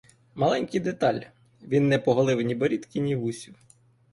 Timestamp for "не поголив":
1.87-2.41